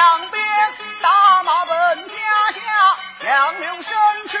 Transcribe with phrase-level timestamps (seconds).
[0.00, 0.42] 两边
[1.02, 2.16] 打马奔家
[2.52, 2.62] 乡
[3.22, 3.92] 杨柳深
[4.28, 4.38] 处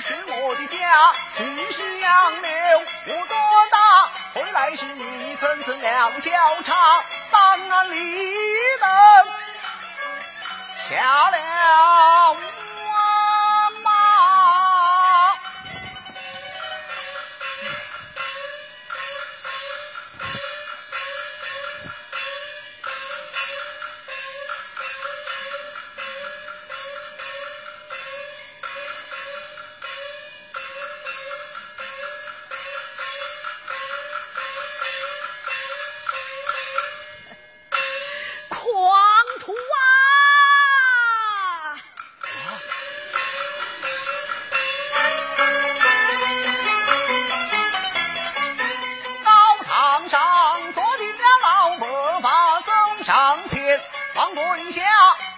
[0.00, 2.50] 是我的家去是杨柳
[3.08, 3.36] 我多
[3.70, 6.30] 大回来时你孙子两交
[6.62, 7.98] 叉当安离
[8.80, 8.88] 等。
[10.88, 11.61] 下了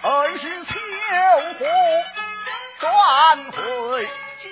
[0.07, 0.79] 二是秋
[1.57, 1.67] 红
[2.79, 4.47] 转回家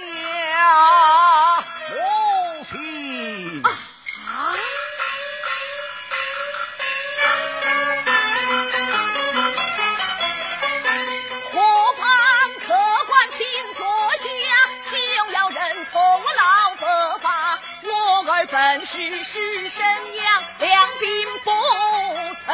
[1.92, 3.62] 母亲。
[3.64, 4.58] 啊
[11.52, 11.62] 何
[11.94, 12.04] 方
[12.66, 12.74] 客
[13.06, 13.46] 官请
[13.76, 13.86] 坐
[14.18, 14.26] 下
[14.82, 14.92] 休
[15.34, 21.04] 要认错我老婆吧我儿本是师生娘两鬓
[21.44, 21.52] 不
[22.44, 22.54] 曾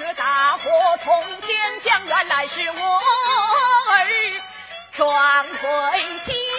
[0.00, 0.70] 这大火
[1.04, 3.00] 从天降，原来是我。
[4.94, 6.49] 双魂。